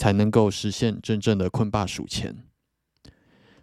[0.00, 2.34] 才能够实现真正的困霸数钱。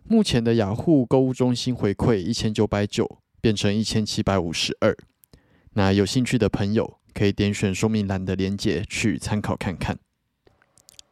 [0.04, 4.96] 目前的雅虎购物中心回馈一千九百九变成一千七百五十二，
[5.74, 9.98] 那有兴趣的朋友可以点选说明栏的链接去参考看看。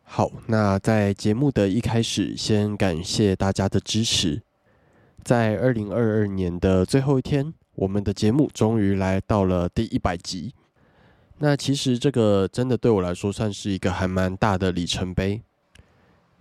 [0.03, 4.43] 好，那在节目的一开始，先感谢大家的支持。
[5.23, 10.53] 在二零二二年的最后一天，我们的节目终于来到了第一百集。
[11.39, 15.41] 那其实这个真的对我来说算是一个还蛮大的里程碑，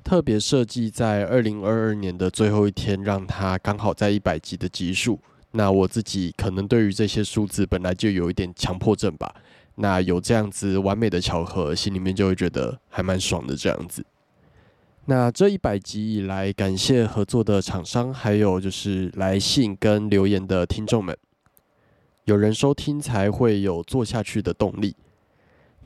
[0.05, 5.19] 特别设计在二零二二年的最后一天，让它刚好在一百集的集数。
[5.51, 9.35] 那我自己可能对于这些数字本来就有一点强迫症吧，
[9.77, 14.05] 那有这样子完美的巧合，心里面就会觉得还蛮爽的这样子。
[15.07, 21.17] 那这一百集以来，感谢合作的厂商，还有就是来信跟留言的听众们。
[22.25, 24.97] 有人收听才会有做下去的动力。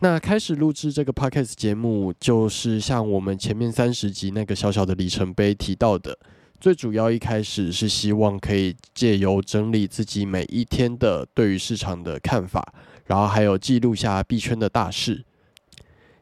[0.00, 6.16] 那开始录制这个 podcast 节目，就是像我们前面三十集那个小小的里程碑提到的，
[6.60, 12.72] 最主要一开始是希望可以借由整理自己每一天的对于市场的看法，
[13.06, 15.25] 然后还有记录下币圈的大事，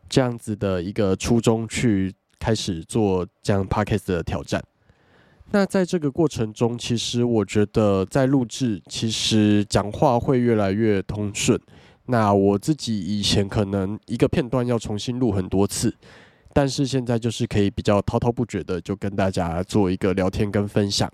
[0.09, 4.65] 这样子的一个初衷去开始做这样 podcast 的挑战。
[5.53, 11.59] 那在这个过程中，其实我觉得在录制，其实讲话会越来越通顺。
[12.07, 15.95] 那我自己以前可能一个片段要重新录很多次，
[16.53, 21.11] 但是现在就是可以比较滔滔不绝的就跟大家做一个聊天跟分享。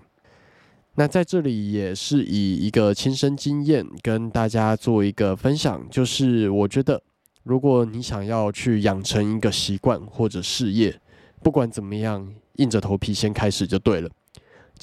[0.95, 7.01] 那在这里也是以一个亲身经验跟大家做一个分享，就是我觉得
[7.43, 10.99] 如果你想要去养成一个习惯或者事业，
[11.41, 14.09] 不管怎么样，硬着头皮先开始就对了。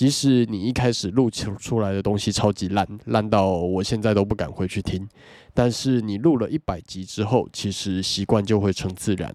[0.00, 5.06] 即使你一开始录出出来的东西超级烂，烂到我现在都不敢回去听，
[5.52, 9.30] 但是你录了一百集之后，其实习惯就会成自然。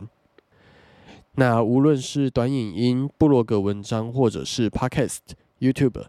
[1.35, 5.19] 那无论是短影音、部落格文章，或者是 Podcast、
[5.59, 6.05] YouTube，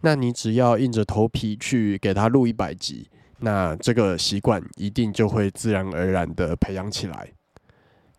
[0.00, 7.32] 那你只要硬着头皮去给他录一百集，那这个习惯一定就会自然而然的培养起来。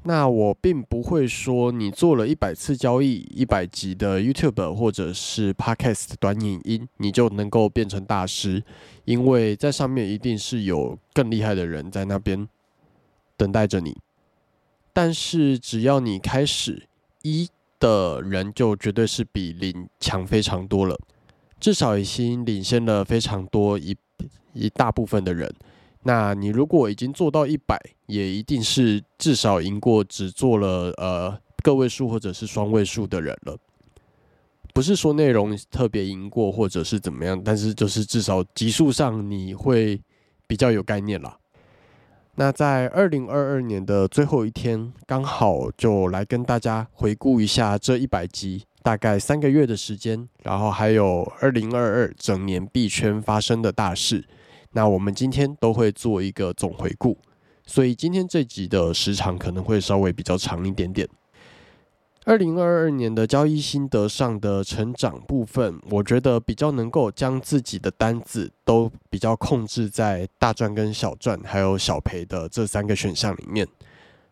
[0.07, 8.63] 那我并不会说你做了一百次交易、一百集的 YouTube 或者是 Podcast 短影音，你就能够变成大师，
[9.05, 12.47] 因为在上面一定是有更厉害的人在那边
[13.35, 13.97] 等待着你。
[14.93, 16.87] 但是只要你开始，
[17.23, 17.49] 一
[17.79, 20.95] 的人就绝对是比零强非常多了，
[21.59, 23.97] 至少已经领先了非常多一
[24.53, 25.51] 一大部分的人。
[26.07, 33.57] 那你如果已经做到一百，也一定是至少赢过只做了呃个位数或者是双位数的人了。
[34.71, 39.99] 不是说内容特别赢过或者是怎么样，但是就是至少级数上你会
[40.45, 41.39] 比较有概念啦。
[42.35, 54.23] 那在二零二二年的最后一天，刚好就来跟大家回顾一下这一百集，大概三个月的时间，然后还有二零二二整年币圈发生的大事。
[54.75, 57.17] 那我们今天都会做一个总回顾，
[57.65, 61.07] 所以今天这集的时长可能会稍微比较长一点点。
[62.25, 73.65] 二零二二年的交易心得上的成长部分，我觉得比较能够将自己的单子都比较控制在大赚跟小赚还有小赔的这三个选项里面，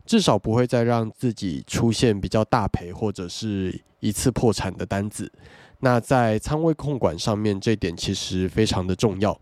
[0.06, 5.32] 至少不会再让自己出现比较大赔或者是一次破产的单子。
[5.80, 9.40] 那在仓位控管上面，这点其实非常的重要。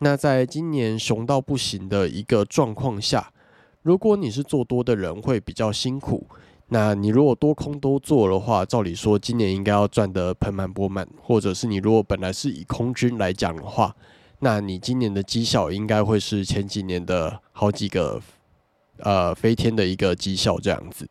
[0.00, 3.32] 那在今年熊到不行的一个状况下，
[3.82, 6.26] 如果你是做多的人，会比较辛苦。
[6.68, 13.94] 那你如果多空都做的话，照理说今年应该要赚得盆满钵满，或者是你如果本来是以空军来讲的话，
[14.38, 18.22] 那你今年的绩效应该会是前几年的好几个
[18.98, 21.06] 呃飞天的一个绩效这样子。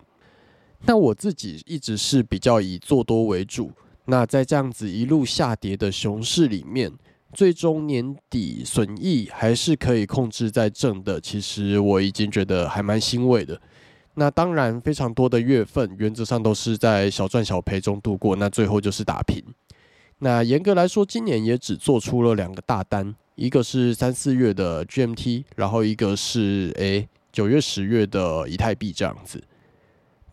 [0.86, 3.72] 那我自己一直是比较以做多为主。
[4.06, 6.92] 那在这样子一路下跌的熊市里面，
[7.34, 13.60] 最终年底损益还是可以控制在正的，其实我已经觉得还蛮欣慰的。
[14.16, 19.44] 那当然，非常多的月份原则上都是在小赚小赔中度过，那最后就是打平。
[20.18, 29.42] 那严格来说，今年也只做出了两个大单，一个是三四月的 GMT，然后一个是诶九月十月的以太币这样子。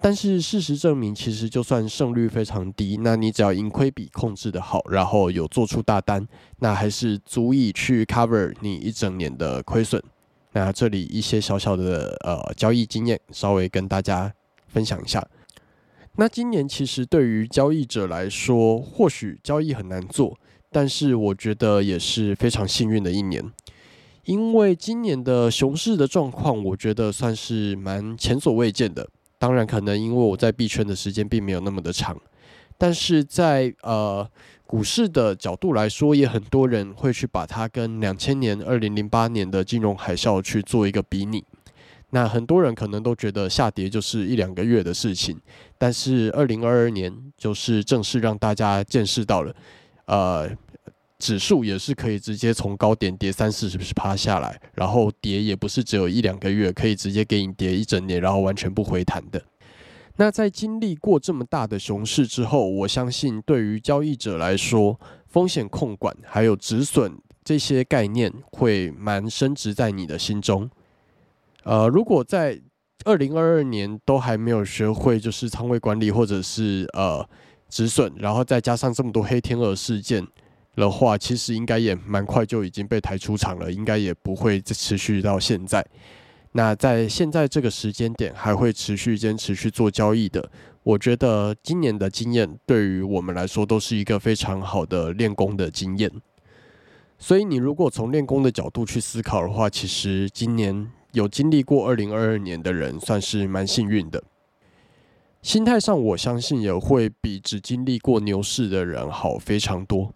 [0.01, 6.27] 但是事实证明，其实就算胜率非常低，那你只要盈亏比控制的好，然后有做出大单，
[6.59, 10.03] 那还是足以去 cover 你一整年的亏损。
[10.53, 14.33] 那这里一些小小的呃交易经验，稍微跟大家
[14.69, 15.27] 分享一下。
[16.17, 20.39] 那今年其实对于交易者来说，或许交易很难做，
[20.71, 23.43] 但是我觉得也是非常幸运的一年，
[24.25, 29.09] 因为今年的熊市的状况，我觉得算是蛮前所未见的。
[29.39, 32.17] 当然，可能因为我在币圈的时间并没有那么的长，
[32.77, 34.29] 但是在呃。
[34.69, 41.45] 股市的角度来说，也很多人会去把它跟两千年、二零零八年的金融海啸去做一个比拟。
[42.11, 45.41] 那很多人可能都觉得下跌就是一两个月的事情，
[45.79, 49.55] 但是二零二二年就是正式让大家见识到了，
[50.07, 50.51] 呃，
[51.19, 59.43] 指数也是可以直接从高点跌三四十趴下来，然后跌也不是只有一两个月，可以直接给你跌一整年，然后完全不回弹的。
[60.17, 70.71] 那在经历过这么大的熊市之后，我相信对于交易者来说，风险控管还有止损这些概念会蛮深植在你的心中。
[71.65, 72.61] 呃，如果在
[73.05, 77.29] 二零二二年都还没有学会就是仓位管理或者是呃
[77.69, 80.27] 止损，然后再加上这么多黑天鹅事件
[80.77, 85.85] 的话，其实应该也蛮快就已经被抬出场了，应该也不会持续到现在。
[86.53, 90.49] 那在现在这个时间点还会持续坚持去做交易的，
[90.83, 96.11] 我觉得今年的经验对于我们来说都是一个非常好的练功的经验。
[97.19, 104.23] 所以你如果从练功的角度去思考的话，其实今年有经历过二零二二年的人算是蛮幸运的。
[105.43, 110.13] 心态上，我相信也会比只经历过牛市的人好非常多。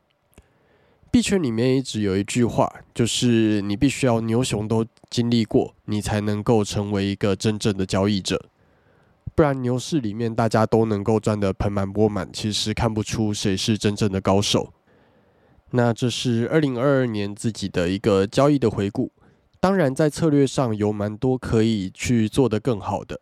[1.10, 8.40] 币圈里面一直有一句话，就是你必须要牛熊都经历过，你才能够成为一个真正的交易者。
[9.34, 14.72] 不然牛市里面大家都能够赚得盆满钵满，其实看不出谁是真正的高手。
[15.72, 19.10] 那这是二零二二年自己的一个交易的回顾，
[19.58, 23.20] 当然在策略上有蛮多可以去做得更好的。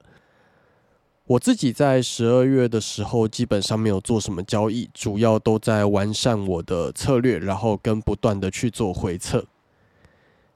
[1.28, 9.44] 我自己在十二月的时候，基本上没有做什么交易，主要都在完善我的策略，然后跟不断的去做回测。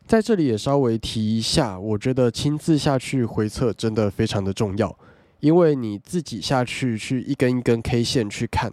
[0.07, 4.97] 在这里也稍微提一下，我觉得亲自下去回测真的非常的重要，
[5.41, 8.73] 因为你自己下去去一根一根 K 线去看，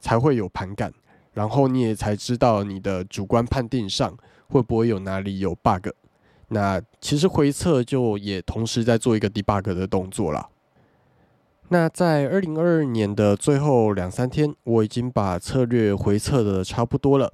[0.00, 0.90] 才会有盘感，
[1.34, 4.16] 然后你也才知道你的主观判定上
[4.48, 5.88] 会不会有哪里有 bug。
[6.48, 10.48] 那其实回测就也同时在做一个 debug 的动作啦。
[11.68, 17.32] 那在二零二二年的最后两三天，我已经把策略回测的差不多了。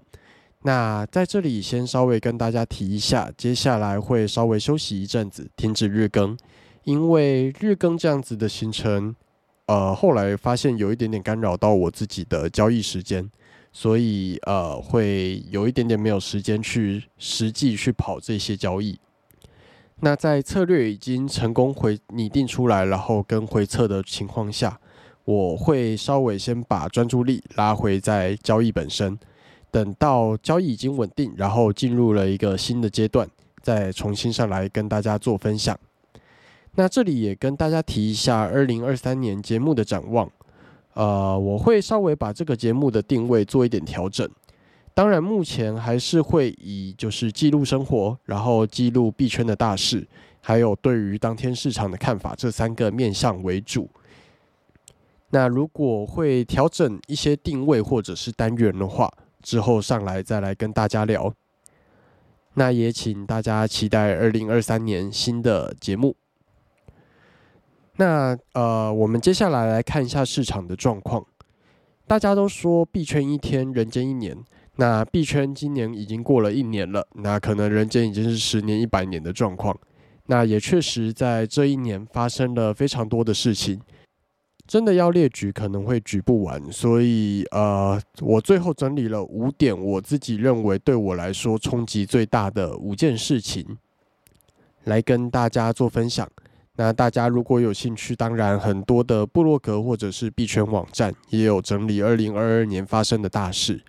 [0.63, 6.37] 那在这里先稍微跟大家提一下，接下来会稍微休息一阵子，停止日更，
[6.85, 9.15] 因为日更这样子的行程，
[9.67, 13.31] 呃，后来发现有一点点干扰到我自己的交易时间，
[13.71, 18.99] 所以呃，会有一点点没有时间去实际去跑这些交易。
[20.05, 24.77] 那在策略已经成功回拟定出来，然后跟回测的情况下，
[25.25, 29.17] 我会稍微先把专注力拉回在交易本身，
[29.71, 33.29] 等到交易已经稳定，然后进入了一个新的阶段，
[33.63, 35.79] 再重新上来跟大家做分享。
[36.75, 40.29] 那这里也跟大家提一下二零二三年节目的展望，
[40.95, 44.29] 呃，我会稍微把这个节目的定位做一点调整。
[44.95, 50.07] 当然，目前还是会以就是记录生活，然后记录币圈的大事，
[50.43, 53.89] 还有对于当天市场的看法这三个面向为主。
[55.31, 61.33] 那如果会调整一些定位或者是单元的话，之后上来再来跟大家聊。
[62.55, 66.15] 那也请大家期待二零二三年新的节目。
[67.97, 71.25] 那呃，我们接下来来看一下市场的状况。
[72.07, 74.37] 大家都说币圈一天，人间一年。
[74.83, 79.79] 那币圈今年已经过了一年了，那可能人间已经是十年、一百年的状况。
[80.27, 83.81] 那也确实在这一年发生了非常多的事情，
[84.67, 86.61] 真的要列举可能会举不完。
[86.73, 93.79] 所以呃，我最后整理了五点我自己认为对我来说冲击最大的五件事情，
[94.83, 96.29] 来跟大家做分享。
[96.75, 103.81] 那大家如果有兴趣，当然很多的部落格或者是币圈网站也有整理二零二二年发生的大事。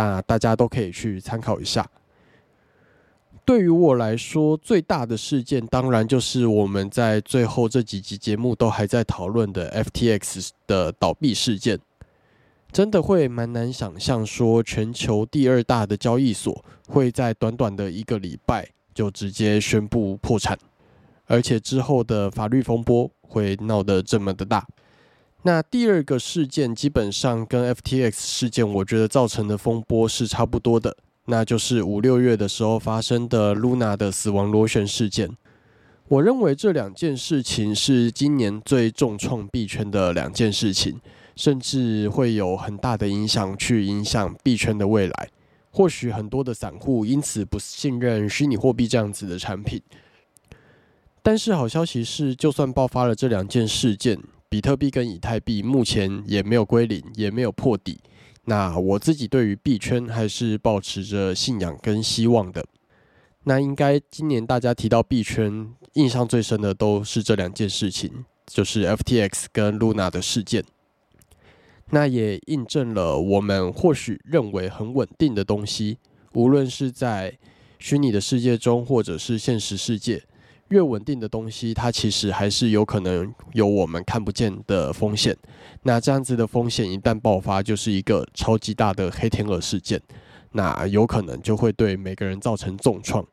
[0.00, 1.86] 那大家都可以去参考一下。
[3.44, 11.78] 对于我来说，最大的事件当然就是我们在最后这几集节目都还在讨论的 FTX 的倒闭事件。
[12.72, 20.56] 真的会蛮难想象，说全球第二大的交易所会在短短的一个礼拜就直接宣布破产，
[21.26, 24.66] 而且之后的法律风波会闹得这么的大。
[25.42, 30.94] 那第二个事件基本上跟 FTX 事件，我觉得造成的风波是差不多的，
[31.26, 35.30] 那就是五六月的时候发生的 Luna 的死亡螺旋事件。
[36.08, 41.00] 我认为这两件事情是今年最重创币圈的两件事情，
[41.36, 45.30] 甚至会有很大的影响去影响币圈的未来。
[45.70, 49.80] 或许很多的散户因此不信任虚拟货币这样子的产品，
[51.22, 54.18] 但是好消息是，就算爆发了这两件事件。
[54.50, 58.00] 比特币跟以太币目前也没有归零，也没有破底。
[58.46, 62.66] 那我自己对于币圈还是保持着信仰跟希望的。
[63.44, 70.64] 那应该今年大家提到币圈，印象最深的都是这两件事情，就是 FTX 跟 Luna 的事件。
[71.90, 75.98] 那也印证了我们或许认为很稳定的东西，
[76.32, 77.38] 无论是在
[77.78, 80.24] 虚拟的世界中，或者是现实世界。
[80.70, 85.36] 越稳定的东西，它其实还是有可能有我们看不见的风险。
[85.82, 90.00] 那这样子的风险一旦爆发，就是一个超级大的黑天鹅事件，
[90.52, 93.26] 那有可能就会对每个人造成重创。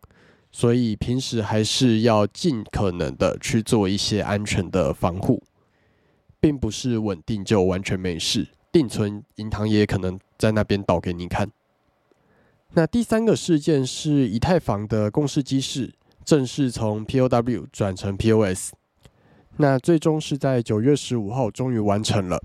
[0.52, 5.44] 所以平时还是要尽可能的去做一些安全的防护，
[6.40, 8.48] 并不是稳定就完全没事。
[8.72, 11.52] 定存银行也可能在那边倒给你看。
[12.74, 15.94] 那第三个事件是以太坊的共识机制。
[16.28, 18.74] 正式从 POW 转成 POS，
[19.56, 22.44] 那最终是在九月十五号终于完成了。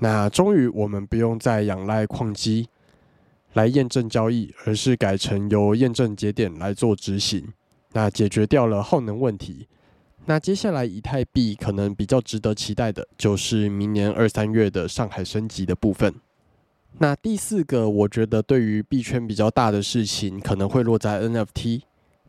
[0.00, 2.68] 那终于我们不用再仰赖矿机
[3.54, 7.54] 来验证交易，而是改成由验证节点来做执行，
[7.92, 9.66] 那解决掉了耗能问题。
[10.26, 16.14] 那接下来以太币可能比较值得期待的就是明年二三月的上海升级的部分。
[16.98, 21.84] 那第四个，我觉得对于币圈比较大的事情，可能会落在 NFT。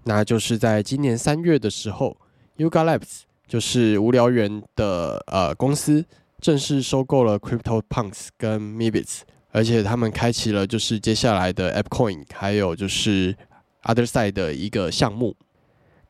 [0.06, 2.18] 那就是在今年三月的时候
[2.58, 6.06] ，Yuga Labs 就是无聊猿的呃公司
[6.42, 13.36] 正式收购了 Crypto Punks 跟 Mibits，而且他们开启了就是接下来的 AppCoin，还有就是
[13.84, 15.36] Other Side 的一个项目。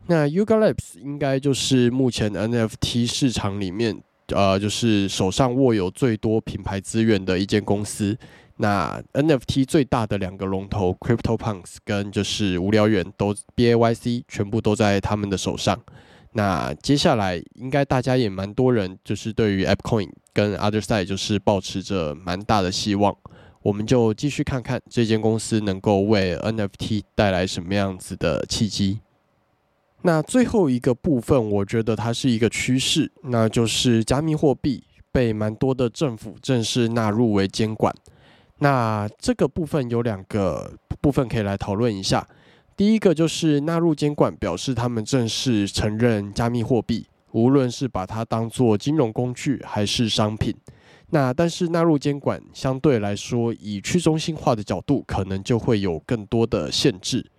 [0.07, 8.17] 那 Yuga Labs 应该就是目前 NFT 市场里面呃就是手上握有最多品牌资源的一间公司。
[8.63, 15.77] 那 NFT 最大的两个龙头 CryptoPunks 跟就是无聊猿都 BAYC 全部都在他们的手上。
[16.31, 23.13] 那接下来应该大家也蛮多人就是对于 AppCoin 跟 Otherside 就是保持着蛮大的希望。
[23.63, 29.01] 我们就继续看看这间公司能够为 NFT 带来什么样子的契机。
[30.03, 37.93] 那最后一个部分，我觉得它是一个趋势，那就是加密货币被蛮多的政府正式纳入为监管。
[38.63, 42.25] 那这个部分有两个部分可以来讨论一下。
[42.77, 50.55] 第一个就是纳入监管，表示他们正式承认加密货币，无论是把它当做金融工具还是商品。
[51.09, 57.29] 那但是纳入监管相对来说，以去中心化的角度，可能就会有更多的限制。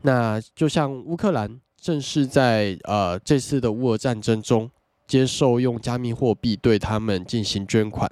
[0.00, 4.70] 那就像乌克兰正式在呃这次的乌俄战争中，
[5.06, 8.10] 接受用加密货币对他们进行捐款。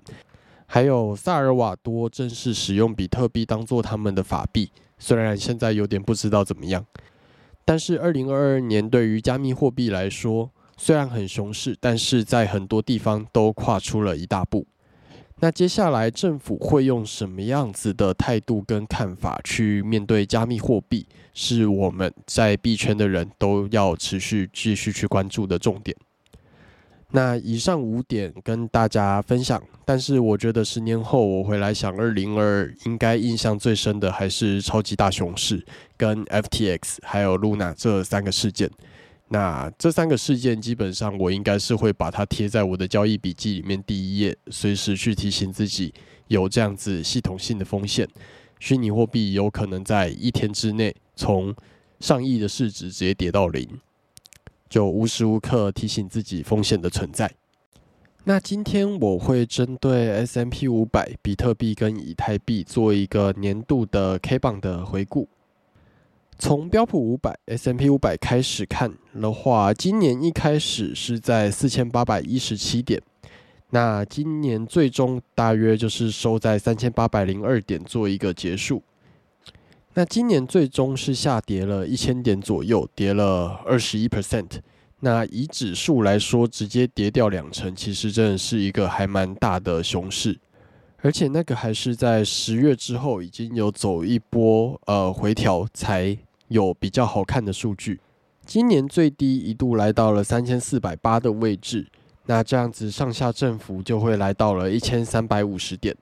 [0.67, 6.85] 还有萨尔瓦多正式使用比特币当做他们的法币，虽然现在有点不知道怎么样，
[7.65, 14.67] 但是二零二二年对于加密货币来说，虽然很熊市，但是在很多地方都跨出了一大步。
[15.41, 25.95] 那接下来政府会用什么样子的态度跟看法去面对加密货币，是我们在币圈的人都要持续继续去关注的重点。
[27.13, 35.65] 那以上五点跟大家分享，但是我觉得十年后我回来想，二零二应该印象最深的还是超级大熊市
[35.97, 38.69] 跟 FTX 还有 Luna 这三个事件，
[39.29, 45.95] 那这三个事件基本上我应该是会把它贴在我的交易笔记里面第一页，随时去提醒自己
[46.27, 48.07] 有这样子系统性的风险。
[48.59, 51.55] 虚拟货币有可能在一天之内从
[52.01, 53.69] 上亿的市值直接跌到零，
[54.69, 57.31] 就无时无刻提醒自己风险的存在。
[58.25, 65.29] 那今天我会针对 S M P 五百、比特币跟以太币做一个年度的 K 榜的回顾。
[66.39, 73.01] 从标普五百、S M P 五百开始看的话，今年一开始是在四千八百一十七点。
[73.71, 78.83] 那今年最终大约就是收在三千八百零二点做一个结束。
[79.99, 84.61] 那今年最终是下跌了一千点左右，跌了二十一 percent。
[85.01, 90.39] 那以指数来说，直接跌掉两成，其实真的是一个还蛮大的熊市。
[90.99, 96.15] 而且那个还是在十月之后已经有走一波呃回调，才
[96.49, 97.99] 有比较好看的数据。
[98.45, 101.87] 今年最低一度来到了三千四百八的位置。
[102.27, 105.97] 那这样子上下振幅就会来到了一千三百五十点，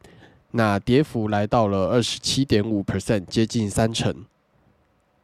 [0.57, 4.25] 那跌幅来到了二十七点五 percent，接近三成。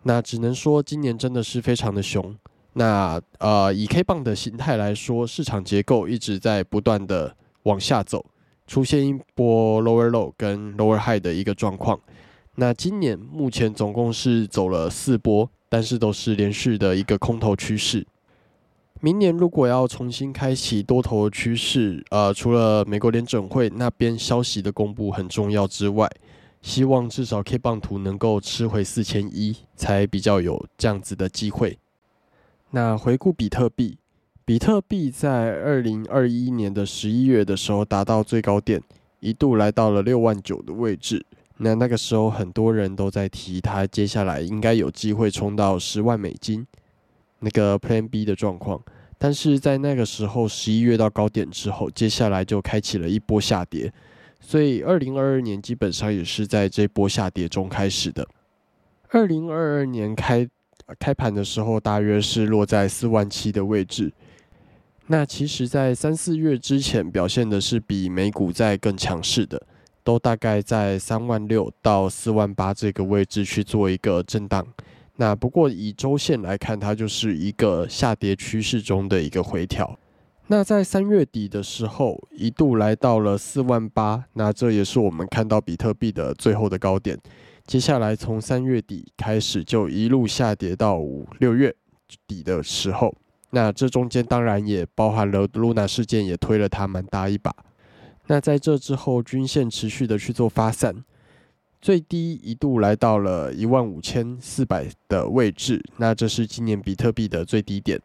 [0.03, 2.37] 那只能说今年真的是非常的熊。
[2.73, 8.27] 那呃，以 K 棒的形态来说，市场结构一直在不断的往下走，
[8.67, 12.01] 出现一波 lower low 跟 lower high 的一个状况。
[12.57, 18.05] 那今年目前总共是走了四波，但是都是连续的一个空头趋势。
[19.02, 26.07] 明年如果要重新开启多头趋势，呃，除了美国联准会那边消息的公布很重要之外，
[26.61, 31.78] 希望至少 K 棒图能够吃回四千一，才比较有这样子的机会。
[32.73, 33.97] 那回顾比特币，
[34.45, 38.83] 比特币在二零二一年的十一月的时候达到最高点，
[39.21, 41.25] 一度来到了六万九的位置。
[41.57, 46.66] 那那个时候很多人都在提，它接下来应该有机会冲到十万美金。
[47.41, 48.81] 那个 Plan B 的状况，
[49.19, 53.93] 但是在那个时候十一月到高点之后，接下来就开启了一波下跌，
[54.41, 58.26] 所以二零二二年基本上也是在这波下跌中开始的。
[59.09, 60.49] 二零二二年开
[60.99, 64.13] 开盘的时候，大约是落在四万七的位置。
[65.07, 69.61] 那其实，在三四月之前表现的是比美股在更强势的，
[70.05, 74.65] 都大概在三万六到四万八这个位置去做一个震荡。
[75.21, 79.99] 那不过以周线来看，它就是一个下跌趋势中的一个回调。
[80.47, 87.19] 那在三月底的时候，一度来到了四万八，那这也是我们看到比特币的最后的高点。
[87.67, 91.75] 接下来从三月底开始，就一路下跌到五六月
[92.26, 93.15] 底的时候，
[93.50, 97.54] 那这中间当然也包含了 Luna 事件，也推了它蛮大一把。
[98.28, 101.04] 那在这之后，均线持续的去做发散。
[101.80, 108.00] 最低一度来到了一万五千四百的位置，那这是今年比特币的最低点。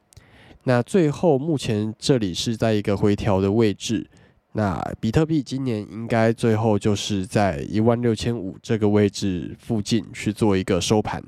[0.64, 4.10] 那最后目前这里是在一个回调的位置，
[4.54, 11.22] 那比特币今年应该最后就是在一万六千五这个位置附近去做一个收盘。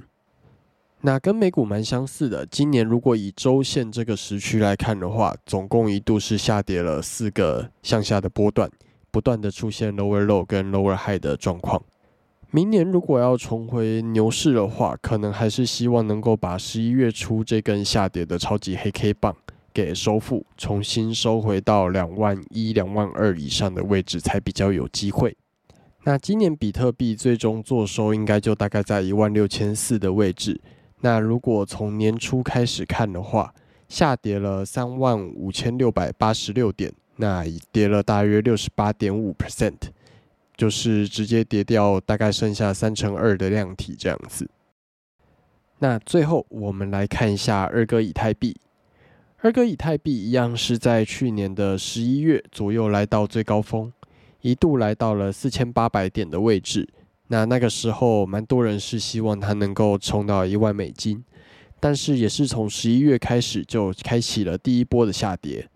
[1.01, 8.71] 那跟美股蛮相似的，今年如果以周线这个时区来看的话，总共一度是下跌了四个向下的波段，
[9.11, 11.83] 不断的出现 lower low 跟 lower high 的状况。
[12.51, 19.35] 明年如果要重回牛市的话，可能还是希望能够把十一月初这根下跌的超级黑 K 棒
[19.73, 25.35] 给收复，重新收回到两万一、两万二以上的位置才比较有机会。
[26.05, 30.61] 那今年比特币最终做收应该就大概在一万六千四的位置。
[31.01, 33.53] 那如果从年初开始看的话，
[33.89, 39.75] 下跌了三万五千六百八十六点，那已跌了大约六十八点五 percent。
[40.57, 44.49] 就是直接跌掉，大概剩下三乘二的量体这样子。
[45.77, 48.57] 那最后我们来看一下二哥以太币。
[49.41, 53.93] 二哥以太币一样是在去年的十一月左右来到最高峰，
[54.41, 56.89] 一度来到了四千八百点的位置。
[57.27, 61.23] 那那个时候蛮多人是希望它能够冲到一万美金，
[61.79, 65.69] 但是也是从十一月开始就开启了第一波的下跌。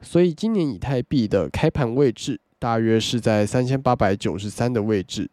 [0.00, 2.40] 所以今年以太币的开盘位置。
[2.58, 5.30] 大约是在三千八百九十三的位置，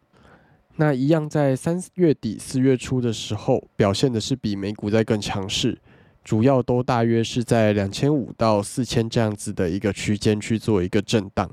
[0.76, 5.78] 那一样在三月底四月初的时候，表现的是比美股在更强势，
[6.24, 11.50] 主要都大约是在两千五到四千这样子的一个区间去做一个震荡，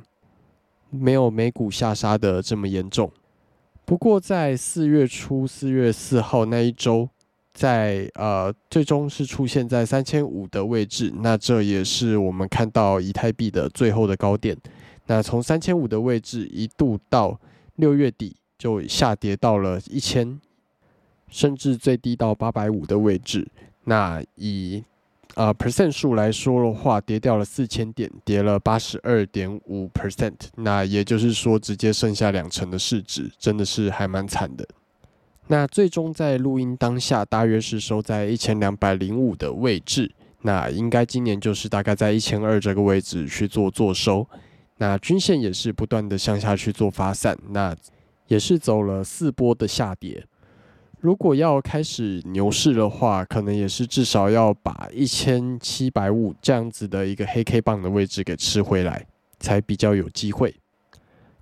[0.91, 3.13] 没有美股下杀的这么严重。
[3.85, 7.09] 不过在四月初四月四号那一周，
[7.53, 14.57] 在呃最终是出现在三千五的位置，那这也是我们看到以太币的最后的高点。
[15.11, 17.37] 那从三千五的位置一度到
[17.75, 20.41] 六月底就下跌到了一千，
[21.27, 23.45] 甚至最低到八百五的位置。
[23.83, 24.85] 那以
[25.35, 30.37] 呃 percent 数来说的话，跌掉了四千点，跌了八十二点五 percent。
[30.55, 34.65] 那也就是说，直接剩下两成的市值，真的是还蛮惨的。
[35.49, 40.15] 那最终在录音当下，大约是收在一千两百零五的位置。
[40.43, 44.25] 那应该今年就是大概在一千二这个位置去做做收。
[44.81, 47.77] 那均线也是不断的向下去做发散，那
[48.29, 50.27] 也是走了四波的下跌。
[51.01, 59.07] 如果要开始牛市的话，可能也是至少要把一千七百五这样子的一个黑 K 棒的位置给吃回来，
[59.39, 60.57] 才比较有机会。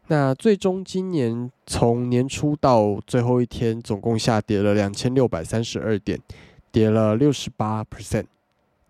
[0.09, 6.19] 那最终今年从年初到最后一天，总共下跌了两千六百三十二点，
[6.73, 8.25] 跌了六十八 percent，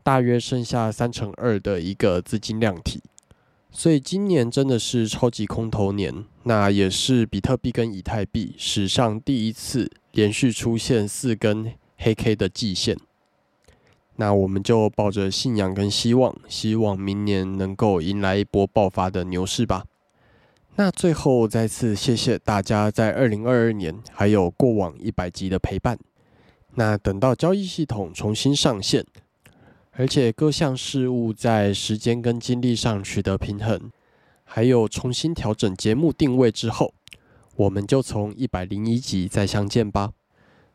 [0.03, 3.03] 大约剩下三成二的一个资金量体。
[3.71, 12.97] 所以今年真的是超级空头年，那也是比特币跟以太币史上第一次连续出现四根黑 K 的季线。
[14.17, 19.85] 那我们就抱着信仰跟希望，希望明年能够迎来一波爆发的牛市吧。
[20.75, 25.99] 那最后再次谢谢大家在二零二二年还有过往一百集的陪伴。
[26.75, 29.05] 那等到交易系统重新上线。
[29.99, 33.91] 而且各项事务在时间跟精力上取得平衡，
[34.45, 36.95] 还有重新调整节目定位之后，
[37.57, 40.13] 我们就从一百零一集再相见吧。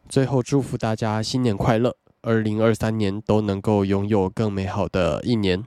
[0.10, 5.64] 最后祝福大家新年快乐，二零二三年都能够拥有更美好的一年，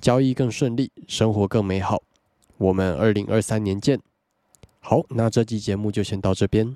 [0.00, 2.02] 交易更顺利，生活更美好。
[2.58, 4.00] 我们二零二三年见。
[4.80, 6.74] 好，那这期节目就先到这边。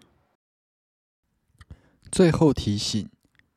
[2.13, 3.09] 最后提醒。